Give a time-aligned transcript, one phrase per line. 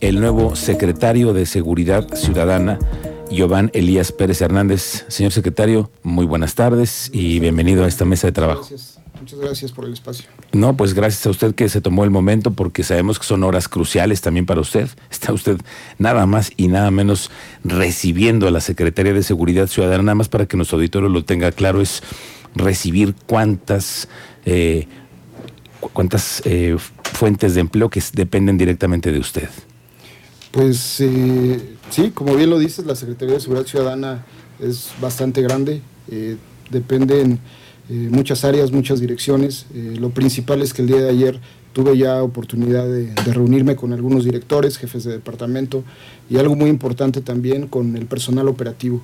[0.00, 2.78] el nuevo secretario de Seguridad Ciudadana,
[3.30, 5.04] Giovanni Elías Pérez Hernández.
[5.08, 8.60] Señor secretario, muy buenas tardes y bienvenido a esta mesa de trabajo.
[8.60, 9.02] Gracias.
[9.22, 10.24] Muchas gracias por el espacio.
[10.52, 13.68] No, pues gracias a usted que se tomó el momento porque sabemos que son horas
[13.68, 14.88] cruciales también para usted.
[15.12, 15.58] Está usted
[15.98, 17.30] nada más y nada menos
[17.62, 21.52] recibiendo a la Secretaría de Seguridad Ciudadana, nada más para que nuestro auditorio lo tenga
[21.52, 22.02] claro, es
[22.56, 24.08] recibir cuántas,
[24.44, 24.88] eh,
[25.92, 26.76] cuántas eh,
[27.22, 29.48] fuentes de empleo que dependen directamente de usted.
[30.50, 34.26] Pues eh, sí, como bien lo dices, la Secretaría de Seguridad Ciudadana
[34.58, 36.36] es bastante grande, eh,
[36.68, 37.38] dependen
[37.88, 39.66] eh, muchas áreas, muchas direcciones.
[39.72, 41.38] Eh, lo principal es que el día de ayer
[41.72, 45.84] tuve ya oportunidad de, de, reunirme con algunos directores, jefes de departamento
[46.28, 49.00] y algo muy importante también con el personal operativo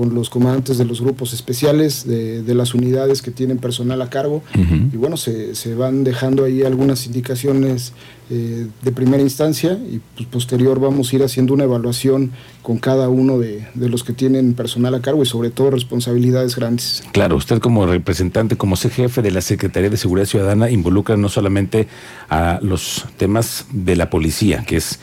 [0.00, 4.08] con los comandantes de los grupos especiales, de, de las unidades que tienen personal a
[4.08, 4.42] cargo.
[4.54, 4.94] Uh -huh.
[4.94, 7.92] Y bueno, se, se, van dejando ahí algunas indicaciones
[8.30, 12.30] eh, de primera instancia y pues, posterior vamos a ir haciendo una evaluación
[12.62, 16.56] con cada uno de, de, los que tienen personal a cargo y sobre todo responsabilidades
[16.56, 17.02] grandes.
[17.12, 21.88] Claro, usted como representante, como jefe de la Secretaría de Seguridad Ciudadana, involucra no solamente
[22.30, 24.98] a los temas de la policía, que es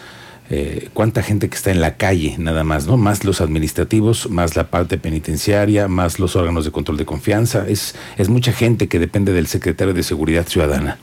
[0.50, 2.98] eh, cuánta gente que está en la calle, nada más, ¿no?
[2.98, 7.66] Más los administrativos, más la parte penitenciaria, más los órganos de control de confianza.
[7.67, 10.98] Es, es mucha gente que depende del secretario de Seguridad Ciudadana.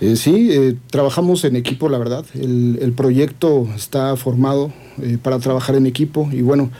[0.00, 2.24] Eh, sí, eh, trabajamos en equipo, la verdad.
[2.34, 6.70] El, el proyecto está formado eh, para trabajar en equipo y bueno,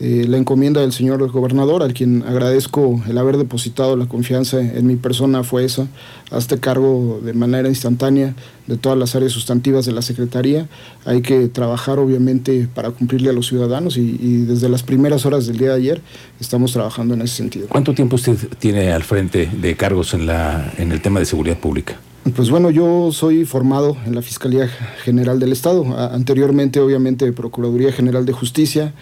[0.00, 4.86] eh, la encomienda del señor gobernador, al quien agradezco el haber depositado la confianza en
[4.86, 5.86] mi persona, fue esa,
[6.30, 8.34] hazte cargo de manera instantánea
[8.66, 10.68] de todas las áreas sustantivas de la Secretaría.
[11.04, 15.46] Hay que trabajar obviamente para cumplirle a los ciudadanos y, y desde las primeras horas
[15.46, 16.02] del día de ayer
[16.40, 17.68] estamos trabajando en ese sentido.
[17.68, 21.58] ¿Cuánto tiempo usted tiene al frente de cargos en, la, en el tema de seguridad
[21.58, 21.96] pública?
[22.34, 24.66] Pues bueno, yo soy formado en la Fiscalía
[25.04, 28.94] General del Estado, anteriormente obviamente Procuraduría General de Justicia,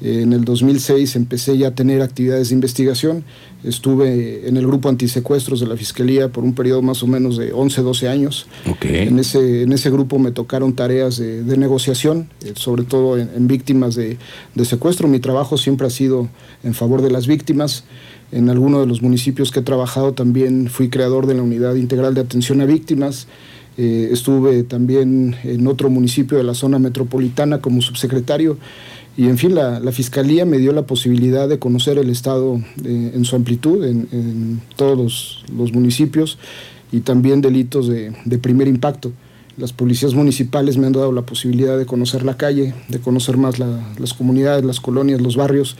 [0.00, 3.24] en el 2006 empecé ya a tener actividades de investigación.
[3.64, 7.52] Estuve en el grupo antisecuestros de la Fiscalía por un periodo más o menos de
[7.52, 8.46] 11, 12 años.
[8.70, 9.08] Okay.
[9.08, 13.28] En, ese, en ese grupo me tocaron tareas de, de negociación, eh, sobre todo en,
[13.34, 14.18] en víctimas de,
[14.54, 15.08] de, secuestro.
[15.08, 16.28] Mi trabajo siempre ha sido
[16.62, 17.82] en favor de las víctimas.
[18.30, 22.14] En alguno de los municipios que he trabajado también fui creador de la Unidad Integral
[22.14, 23.26] de Atención a Víctimas.
[23.78, 28.58] Eh, estuve también en otro municipio de la zona metropolitana como subsecretario.
[29.18, 33.10] Y en fin, la, la, Fiscalía me dio la posibilidad de conocer el Estado eh,
[33.12, 36.38] en su amplitud, en, en todos los, municipios,
[36.92, 39.10] y también delitos de, de, primer impacto.
[39.56, 43.58] Las policías municipales me han dado la posibilidad de conocer la calle, de conocer más
[43.58, 45.76] la, las comunidades, las colonias, los barrios.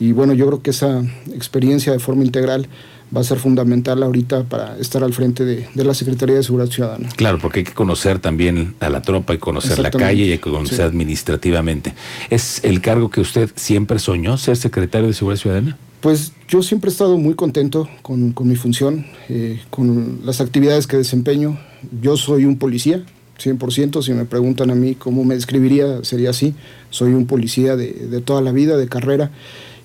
[0.00, 1.04] Y bueno, yo creo que esa
[1.34, 2.66] experiencia de forma integral
[3.14, 6.70] va a ser fundamental ahorita para estar al frente de, de, la Secretaría de Seguridad
[6.70, 7.08] Ciudadana.
[7.16, 10.38] Claro, porque hay que conocer también a la tropa y conocer la calle y hay
[10.38, 10.82] que conocer sí.
[10.82, 11.94] administrativamente.
[12.30, 15.78] ¿Es el cargo que usted siempre soñó, ser secretario de Seguridad Ciudadana?
[16.00, 20.86] Pues yo siempre he estado muy contento con, con mi función, eh, con las actividades
[20.86, 21.58] que desempeño.
[22.00, 23.04] Yo soy un policía,
[23.38, 26.54] 100%, si me preguntan a mí cómo me describiría, sería así.
[26.90, 29.30] Soy un policía de, de toda la vida, de carrera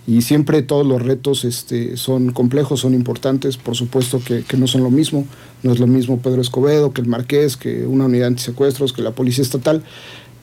[0.08, 4.68] y siempre todos los retos este, son complejos, son importantes, por supuesto que, que, no
[4.68, 5.26] son lo mismo,
[5.64, 9.02] no es lo mismo Pedro Escobedo que el Marqués, que una unidad de antisecuestros, que
[9.02, 9.84] la Policía Estatal,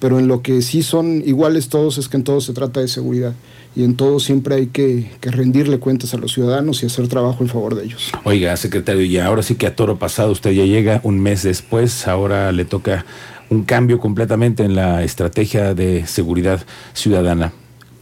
[0.01, 2.89] pero en lo que sí son iguales todos es que en todo se trata de
[2.89, 3.35] seguridad
[3.77, 7.45] y en todo siempre hay que, que rendirle cuentas a los ciudadanos y hacer trabajo
[7.45, 8.11] en favor de ellos.
[8.25, 12.09] Oiga, secretario, y ahora sí que a toro pasado usted ya llega un mes después,
[12.09, 13.07] ahora le toca
[13.49, 17.53] un cambio completamente en la estrategia de seguridad ciudadana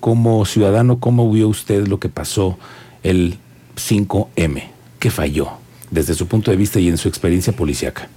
[0.00, 2.58] como ciudadano, ¿cómo vio usted lo que pasó
[3.02, 3.36] el
[3.76, 4.64] 5M?
[4.98, 5.48] ¿Qué falló
[5.90, 8.08] desde su punto de vista y en su experiencia policíaca?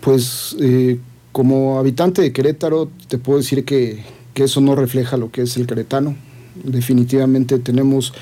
[0.00, 0.98] Pues eh,
[1.32, 4.02] como habitante de Querétaro, te puedo decir que,
[4.34, 6.16] que, eso no refleja lo que es el queretano.
[6.64, 8.12] Definitivamente tenemos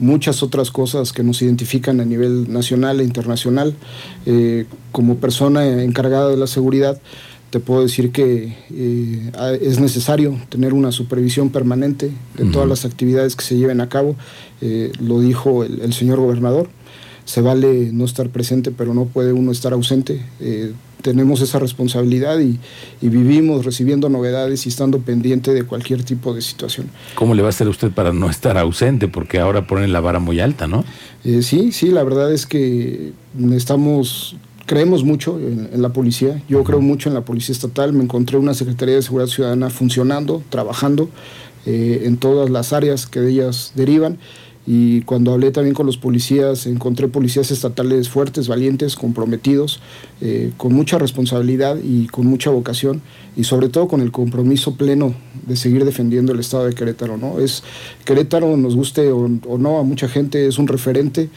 [0.00, 3.74] muchas otras cosas que nos identifican a nivel nacional e internacional.
[4.26, 7.00] Eh, como persona encargada de la seguridad,
[7.50, 12.52] te puedo decir que eh, es necesario tener una supervisión permanente de uh -huh.
[12.52, 14.14] todas las actividades que se lleven a cabo.
[14.60, 16.68] Eh, lo dijo el, el, señor gobernador.
[17.24, 20.24] Se vale no estar presente, pero no puede uno estar ausente.
[20.40, 22.58] Eh, tenemos esa responsabilidad y,
[23.00, 26.88] y, vivimos recibiendo novedades y estando pendiente de cualquier tipo de situación.
[27.14, 29.08] ¿Cómo le va a hacer usted para no estar ausente?
[29.08, 30.84] Porque ahora ponen la vara muy alta, ¿no?
[31.22, 33.12] Sí, sí, la verdad es que
[33.52, 34.36] estamos
[34.70, 38.38] creemos mucho en, en, la policía, yo creo mucho en la policía estatal, me encontré
[38.38, 41.08] una Secretaría de Seguridad Ciudadana funcionando, trabajando
[41.66, 44.18] eh, en todas las áreas que de ellas derivan
[44.68, 49.80] y cuando hablé también con los policías, encontré policías estatales fuertes, valientes, comprometidos,
[50.20, 53.02] eh, con mucha responsabilidad y con mucha vocación
[53.36, 55.14] y sobre todo con el compromiso pleno
[55.48, 57.16] de seguir defendiendo el estado de Querétaro.
[57.16, 57.40] ¿no?
[57.40, 57.64] Es,
[58.04, 61.28] Querétaro, nos guste o, o no, a mucha gente es un referente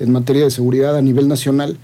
[0.00, 1.78] en materia de seguridad a nivel nacional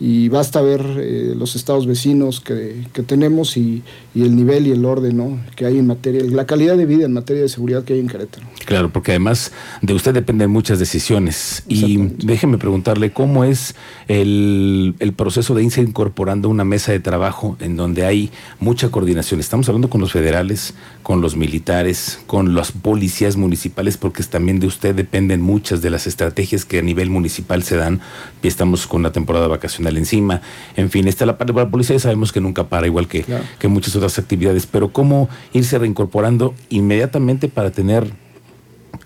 [0.00, 3.82] y basta ver eh, los estados vecinos que, tenemos y,
[4.14, 5.38] el nivel y el orden ¿no?
[5.56, 8.08] que hay en materia, la calidad de vida en materia de seguridad que hay en
[8.08, 8.46] Querétaro.
[8.64, 9.52] Claro, porque además
[9.82, 11.64] de usted dependen muchas decisiones.
[11.68, 13.74] Y déjeme preguntarle cómo es
[14.08, 19.38] el, el, proceso de irse incorporando una mesa de trabajo en donde hay mucha coordinación.
[19.40, 24.66] Estamos hablando con los federales, con los militares, con las policías municipales, porque también de
[24.66, 28.00] usted dependen muchas de las estrategias que a nivel municipal se dan.
[28.42, 30.42] Y estamos con la temporada vacacional encima.
[30.76, 33.24] En fin, está la parte de la policía sabemos que nunca para, igual que,
[33.58, 34.66] que muchas otras actividades.
[34.66, 38.12] Pero cómo irse reincorporando inmediatamente para tener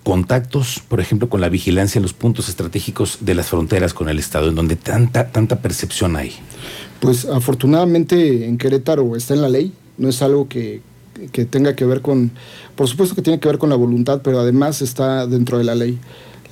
[0.05, 4.19] contactos, por ejemplo, con la vigilancia en los puntos estratégicos de las fronteras con el
[4.19, 6.33] Estado, en donde tanta, tanta percepción hay?
[7.01, 10.83] Pues afortunadamente en Querétaro está en la ley, no es algo que,
[11.33, 12.31] que tenga que ver con,
[12.77, 15.75] por supuesto que tiene que ver con la voluntad, pero además está dentro de la
[15.75, 15.99] ley.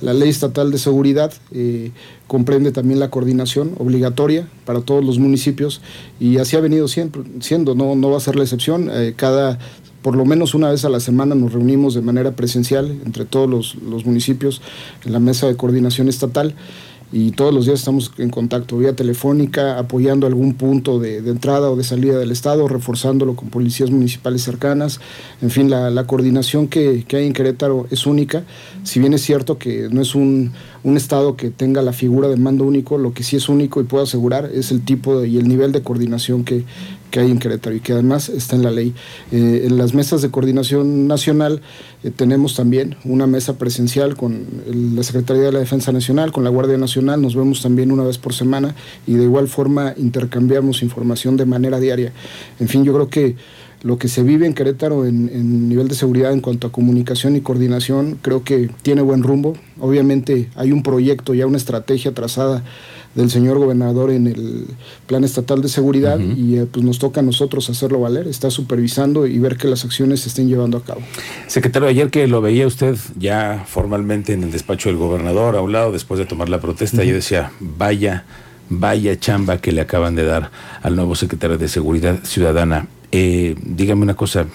[0.03, 1.91] La ley estatal de seguridad eh,
[2.27, 5.79] comprende también la coordinación obligatoria para todos los municipios
[6.19, 8.89] y así ha venido siempre, siendo, no, no va a ser la excepción.
[8.91, 9.59] Eh, cada
[10.01, 13.49] por lo menos una vez a la semana nos reunimos de manera presencial entre todos
[13.49, 14.61] los, los municipios
[15.05, 16.53] en la mesa de coordinación estatal
[17.13, 21.75] y todos los días estamos en contacto vía telefónica, apoyando algún punto de, entrada o
[21.75, 24.99] de salida del Estado, reforzándolo con policías municipales cercanas.
[25.39, 28.43] En fin, la, coordinación que, que, hay en Querétaro es única.
[28.81, 32.35] Si bien es cierto que no es un, un, Estado que tenga la figura de
[32.37, 35.47] mando único, lo que sí es único y puedo asegurar es el tipo y el
[35.47, 36.65] nivel de coordinación que,
[37.13, 38.91] que hay en Querétaro y que además está en la ley.
[39.31, 41.61] Eh, en las mesas de coordinación nacional
[42.03, 46.49] eh, tenemos también una mesa presencial con la Secretaría de la Defensa Nacional, con la
[46.49, 48.73] Guardia Nacional, nos vemos también una vez por semana
[49.05, 52.11] y de igual forma intercambiamos información de manera diaria.
[52.59, 53.35] En fin, yo creo que
[53.83, 57.35] lo que se vive en Querétaro en, en, nivel de seguridad en cuanto a comunicación
[57.35, 59.55] y coordinación creo que tiene buen rumbo.
[59.79, 62.63] Obviamente hay un proyecto, ya una estrategia trazada
[63.15, 64.65] del señor gobernador en el
[65.07, 69.27] plan estatal de seguridad y eh, pues nos toca a nosotros hacerlo valer, está supervisando
[69.27, 71.01] y ver que las acciones se estén llevando a cabo.
[71.47, 75.71] Secretario, ayer que lo veía usted ya formalmente en el despacho del gobernador a un
[75.71, 78.25] lado después de tomar la protesta, yo decía, vaya,
[78.69, 80.51] vaya chamba que le acaban de dar
[80.81, 82.87] al nuevo secretario de Seguridad Ciudadana.
[83.11, 84.47] Eh, dígame una cosa,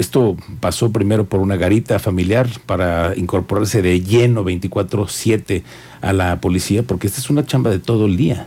[0.00, 5.62] esto pasó primero por una garita familiar para incorporarse de lleno 24/7
[6.00, 8.46] a la policía, porque esta es una chamba de todo el día,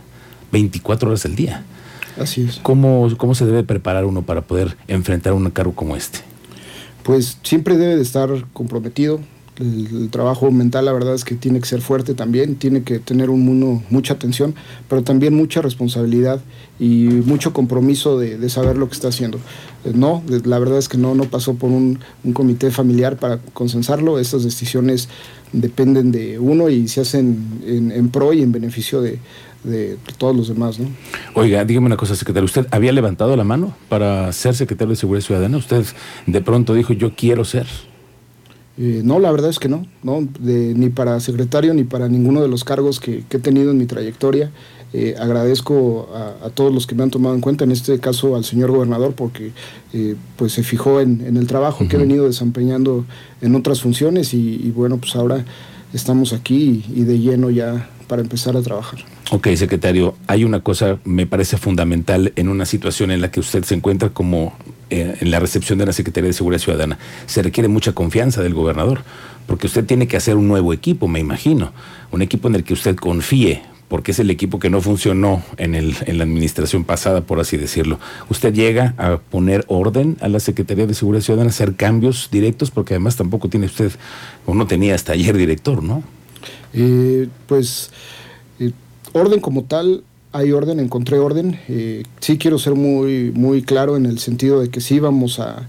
[0.50, 1.62] 24 horas al día.
[2.18, 2.56] Así es.
[2.62, 6.20] ¿Cómo, ¿Cómo se debe preparar uno para poder enfrentar un cargo como este?
[7.04, 9.20] Pues siempre debe de estar comprometido,
[9.58, 13.30] el, trabajo mental, la verdad es que tiene que ser fuerte también, tiene que tener
[13.30, 14.54] un uno, mucha atención,
[14.88, 16.40] pero también mucha responsabilidad
[16.78, 19.38] y mucho compromiso de, saber lo que está haciendo.
[19.84, 22.00] Eh, no, la verdad es que no, no pasó por un,
[22.32, 25.08] comité familiar para consensarlo, estas decisiones
[25.52, 29.20] dependen de uno y se hacen en, pro y en beneficio de,
[29.62, 30.80] de todos los demás.
[30.80, 30.88] ¿no?
[31.34, 32.44] Oiga, dígame una cosa, secretario.
[32.44, 35.56] ¿Usted había levantado la mano para ser secretario de Seguridad Ciudadana?
[35.56, 35.84] ¿Usted
[36.26, 37.66] de pronto dijo, yo quiero ser?
[38.76, 42.48] Eh, no, la verdad es que no, no ni para secretario ni para ninguno de
[42.48, 44.50] los cargos que, he tenido en mi trayectoria.
[44.92, 48.44] Eh, agradezco a, todos los que me han tomado en cuenta, en este caso al
[48.44, 49.52] señor gobernador, porque
[49.92, 53.04] eh, pues se fijó en, el trabajo que he venido desempeñando
[53.40, 55.44] en otras funciones y, bueno, pues ahora
[55.92, 59.00] estamos aquí y de lleno ya para empezar a trabajar.
[59.30, 63.64] Ok, secretario, hay una cosa, me parece fundamental en una situación en la que usted
[63.64, 64.52] se encuentra como
[65.00, 66.98] en la recepción de la Secretaría de Seguridad Ciudadana.
[67.26, 69.02] Se requiere mucha confianza del gobernador,
[69.46, 71.72] porque usted tiene que hacer un nuevo equipo, me imagino,
[72.10, 76.18] un equipo en el que usted confíe, porque es el equipo que no funcionó en
[76.18, 77.98] la administración pasada, por así decirlo.
[78.30, 82.70] ¿Usted llega a poner orden a la Secretaría de Seguridad Ciudadana, hacer cambios directos?
[82.70, 83.92] Porque además tampoco tiene usted,
[84.46, 86.02] o no tenía hasta ayer director, ¿no?
[86.72, 87.90] Eh, pues
[88.58, 88.72] eh,
[89.12, 90.02] orden como tal,
[90.34, 91.60] hay orden, encontré orden.
[91.68, 95.66] Eh, sí quiero ser muy, muy claro en el sentido de que sí vamos a,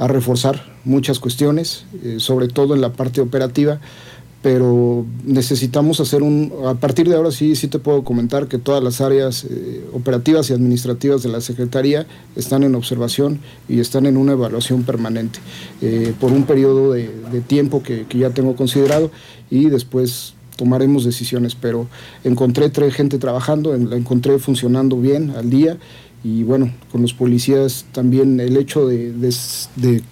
[0.00, 1.84] reforzar muchas cuestiones,
[2.18, 3.80] sobre todo en la parte operativa,
[4.42, 8.80] pero necesitamos hacer un, a partir de ahora sí, sí te puedo comentar que todas
[8.80, 9.44] las áreas
[9.92, 15.40] operativas y administrativas de la Secretaría están en observación y están en una evaluación permanente
[16.20, 17.10] por un periodo de,
[17.48, 19.10] tiempo que ya tengo considerado
[19.50, 21.86] y después tomaremos decisiones, pero
[22.24, 25.78] encontré tres gente trabajando, la encontré funcionando bien al día
[26.24, 29.12] y bueno, con los policías también el hecho de,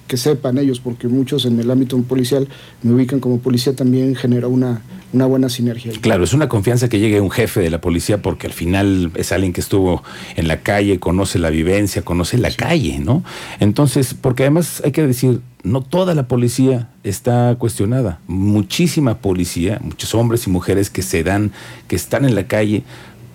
[0.06, 2.48] que sepan ellos, porque muchos en el ámbito policial
[2.82, 4.82] me ubican como policía, también genera una,
[5.12, 5.92] una buena sinergia.
[6.00, 9.32] Claro, es una confianza que llegue un jefe de la policía porque al final es
[9.32, 10.04] alguien que estuvo
[10.36, 13.24] en la calle, conoce la vivencia, conoce la calle, ¿no?
[13.58, 18.20] Entonces, porque además hay que decir, no toda la policía está cuestionada.
[18.28, 21.50] Muchísima policía, muchos hombres y mujeres que se dan,
[21.88, 22.84] que están en la calle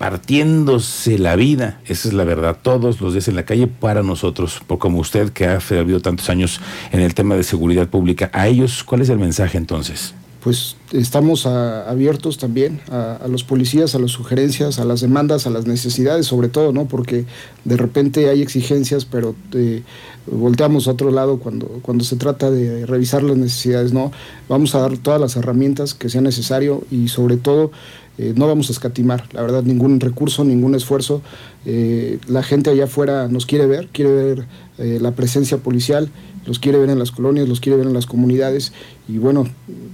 [0.01, 4.59] partiéndose la vida, esa es la verdad, todos los días en la calle para nosotros,
[4.65, 6.59] por como usted que ha servido tantos años
[6.91, 10.15] en el tema de seguridad pública, a ellos, ¿cuál es el mensaje entonces?
[10.43, 15.67] Pues estamos abiertos también a, los policías, a las sugerencias, a las demandas, a las
[15.67, 16.85] necesidades, sobre todo, ¿no?
[16.85, 17.25] Porque
[17.63, 19.83] de repente hay exigencias, pero eh,
[20.25, 24.11] volteamos a otro lado cuando, cuando se trata de revisar las necesidades, ¿no?
[24.49, 27.71] Vamos a dar todas las herramientas que sea necesario y sobre todo
[28.21, 31.23] eh, no vamos a escatimar, la verdad, ningún recurso, ningún esfuerzo.
[31.65, 34.45] Eh, la gente allá afuera nos quiere ver, quiere ver
[34.77, 36.07] eh, la presencia policial,
[36.45, 38.73] los quiere ver en las colonias, los quiere ver en las comunidades
[39.07, 39.47] y bueno,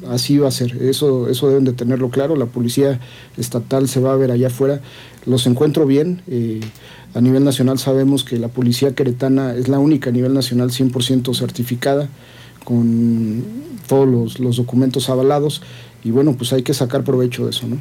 [0.10, 3.00] así va a ser, eso, eso deben de tenerlo claro, la policía
[3.38, 4.82] estatal se va a ver allá afuera,
[5.26, 6.22] los encuentro bien,
[7.14, 11.34] a nivel nacional sabemos que la policía queretana es la única a nivel nacional 100%
[11.34, 12.10] certificada,
[12.64, 13.44] con
[13.88, 15.62] todos los, los documentos avalados
[16.08, 17.78] y bueno, pues hay que sacar provecho de eso, ¿no?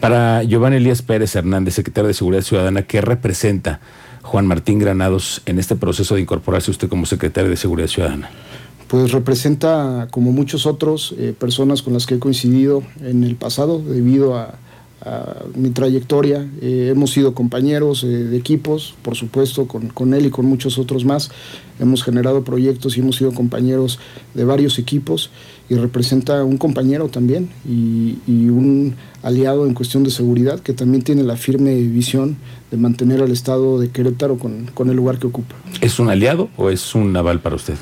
[0.00, 3.78] Para Giovanni Elías Pérez Hernández, secretario de Seguridad Ciudadana, ¿qué representa
[4.22, 8.30] Juan Martín Granados en este proceso de incorporarse usted como secretario de Seguridad Ciudadana?
[8.88, 13.78] Pues representa, como muchos otros, eh, personas con las que he coincidido en el pasado
[13.78, 14.54] debido a,
[15.54, 16.46] mi trayectoria.
[16.60, 20.78] Eh, hemos sido compañeros eh, de equipos, por supuesto, con, con, él y con muchos
[20.78, 21.30] otros más.
[21.78, 23.98] Hemos generado proyectos y hemos sido compañeros
[24.34, 25.30] de varios equipos
[25.68, 28.16] y representa un compañero también y,
[28.48, 32.36] un aliado en cuestión de seguridad que también tiene la firme visión
[32.70, 35.54] de mantener al Estado de Querétaro con, con el lugar que ocupa.
[35.80, 37.74] ¿Es un aliado o es un naval para usted?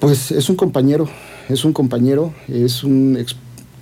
[0.00, 1.08] Pues es un compañero,
[1.48, 3.16] es un compañero, es un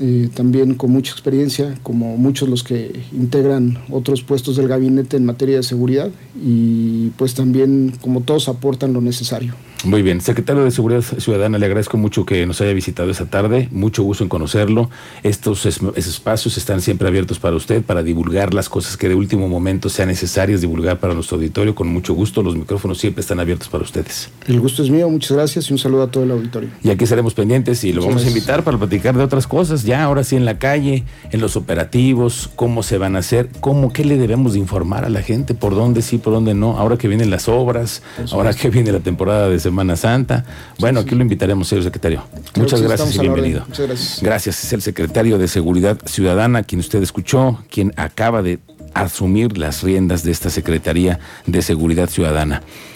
[0.00, 5.26] eh, también con mucha experiencia, como muchos los que integran otros puestos del gabinete en
[5.26, 6.10] materia de seguridad
[6.42, 9.54] y pues también como todos aportan lo necesario.
[9.84, 13.68] Muy bien, secretario de Seguridad Ciudadana, le agradezco mucho que nos haya visitado esta tarde,
[13.70, 14.90] mucho gusto en conocerlo.
[15.22, 19.88] Estos espacios están siempre abiertos para usted, para divulgar las cosas que de último momento
[19.88, 21.74] sean necesarias divulgar para nuestro auditorio.
[21.74, 24.28] Con mucho gusto, los micrófonos siempre están abiertos para ustedes.
[24.46, 26.68] El gusto es mío, muchas gracias y un saludo a todo el auditorio.
[26.82, 30.04] Y aquí estaremos pendientes y lo vamos a invitar para platicar de otras cosas, ya
[30.04, 34.04] ahora sí en la calle, en los operativos, cómo se van a hacer, cómo, qué
[34.04, 37.08] le debemos de informar a la gente, por dónde sí, por dónde no, ahora que
[37.08, 40.44] vienen las obras, ahora que viene la temporada de Semana Santa.
[40.80, 42.24] Bueno, aquí lo invitaremos, señor secretario.
[42.56, 43.64] Muchas gracias y bienvenido.
[43.68, 44.18] Muchas gracias.
[44.20, 44.64] Gracias.
[44.64, 48.58] Es el secretario de Seguridad Ciudadana, quien usted escuchó, quien acaba de
[48.94, 52.62] asumir las riendas de esta Secretaría de Seguridad Ciudadana.